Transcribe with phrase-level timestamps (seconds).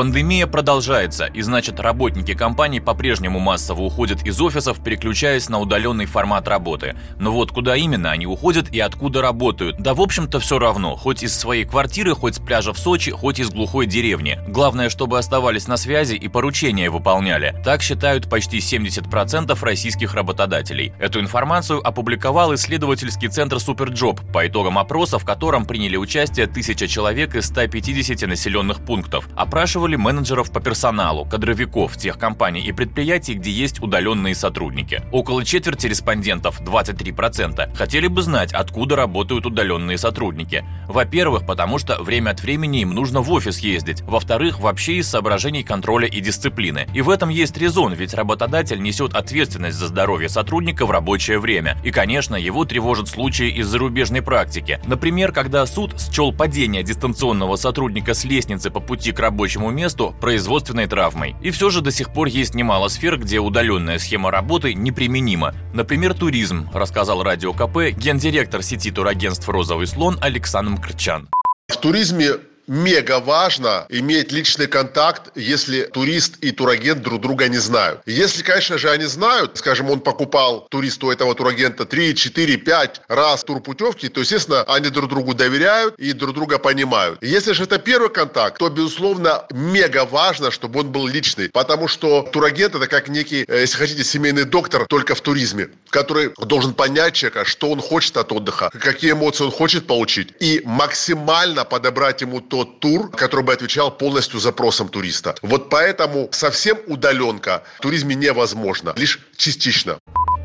[0.00, 6.48] Пандемия продолжается, и значит работники компаний по-прежнему массово уходят из офисов, переключаясь на удаленный формат
[6.48, 6.96] работы.
[7.18, 9.76] Но вот куда именно они уходят и откуда работают?
[9.78, 13.40] Да в общем-то все равно, хоть из своей квартиры, хоть с пляжа в Сочи, хоть
[13.40, 14.38] из глухой деревни.
[14.48, 17.54] Главное, чтобы оставались на связи и поручения выполняли.
[17.62, 20.94] Так считают почти 70% российских работодателей.
[20.98, 27.34] Эту информацию опубликовал исследовательский центр Суперджоb по итогам опроса, в котором приняли участие тысяча человек
[27.34, 29.28] из 150 населенных пунктов.
[29.36, 35.02] Опрашивали спрашивали менеджеров по персоналу, кадровиков тех компаний и предприятий, где есть удаленные сотрудники.
[35.12, 40.64] Около четверти респондентов, 23%, хотели бы знать, откуда работают удаленные сотрудники.
[40.86, 44.02] Во-первых, потому что время от времени им нужно в офис ездить.
[44.02, 46.86] Во-вторых, вообще из соображений контроля и дисциплины.
[46.94, 51.76] И в этом есть резон, ведь работодатель несет ответственность за здоровье сотрудника в рабочее время.
[51.84, 54.78] И, конечно, его тревожат случаи из зарубежной практики.
[54.86, 59.79] Например, когда суд счел падение дистанционного сотрудника с лестницы по пути к рабочему месту
[60.20, 61.36] производственной травмой.
[61.42, 65.54] И все же до сих пор есть немало сфер, где удаленная схема работы неприменима.
[65.72, 71.28] Например, туризм, рассказал Радио КП гендиректор сети турагентств «Розовый слон» Александр Крчан.
[71.68, 72.32] В туризме
[72.70, 78.00] мега важно иметь личный контакт, если турист и турагент друг друга не знают.
[78.06, 83.42] Если, конечно же, они знают, скажем, он покупал туристу этого турагента 3, 4, 5 раз
[83.42, 87.18] турпутевки, то, естественно, они друг другу доверяют и друг друга понимают.
[87.22, 92.22] Если же это первый контакт, то, безусловно, мега важно, чтобы он был личный, потому что
[92.22, 97.14] турагент это как некий, э, если хотите, семейный доктор только в туризме, который должен понять
[97.14, 102.40] человека, что он хочет от отдыха, какие эмоции он хочет получить и максимально подобрать ему
[102.40, 105.34] то тот тур, который бы отвечал полностью запросам туриста.
[105.42, 109.98] Вот поэтому совсем удаленка в туризме невозможно, лишь частично.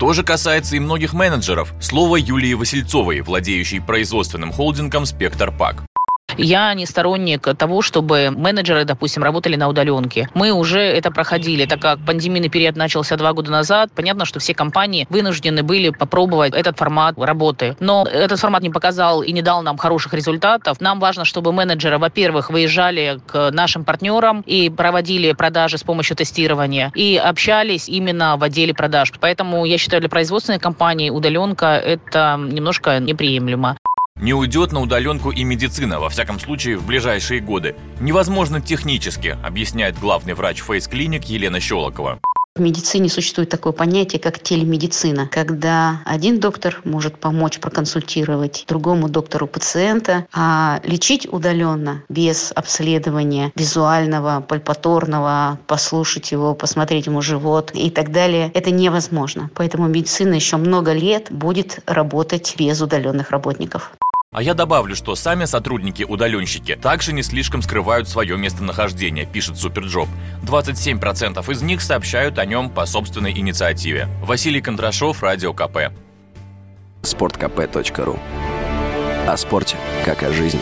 [0.00, 1.72] То же касается и многих менеджеров.
[1.80, 5.89] Слово Юлии Васильцовой, владеющей производственным холдингом «Спектр Пак».
[6.42, 10.28] Я не сторонник того, чтобы менеджеры, допустим, работали на удаленке.
[10.32, 13.90] Мы уже это проходили, так как пандемийный период начался два года назад.
[13.94, 17.76] Понятно, что все компании вынуждены были попробовать этот формат работы.
[17.78, 20.80] Но этот формат не показал и не дал нам хороших результатов.
[20.80, 26.90] Нам важно, чтобы менеджеры, во-первых, выезжали к нашим партнерам и проводили продажи с помощью тестирования
[26.94, 29.12] и общались именно в отделе продаж.
[29.20, 33.76] Поэтому я считаю, для производственной компании удаленка это немножко неприемлемо.
[34.20, 37.74] Не уйдет на удаленку и медицина, во всяком случае, в ближайшие годы.
[38.00, 42.20] Невозможно технически, объясняет главный врач фейс-клиник Елена Щелокова.
[42.54, 49.46] В медицине существует такое понятие, как телемедицина, когда один доктор может помочь проконсультировать другому доктору
[49.46, 58.12] пациента, а лечить удаленно, без обследования визуального, пальпаторного, послушать его, посмотреть ему живот и так
[58.12, 59.48] далее, это невозможно.
[59.54, 63.92] Поэтому медицина еще много лет будет работать без удаленных работников.
[64.32, 70.08] А я добавлю, что сами сотрудники-удаленщики также не слишком скрывают свое местонахождение, пишет Суперджоb.
[70.44, 74.06] 27% из них сообщают о нем по собственной инициативе.
[74.22, 75.92] Василий Кондрашов, Радио КП.
[77.02, 78.20] Спорткп.ру
[79.26, 80.60] О спорте, как о жизни.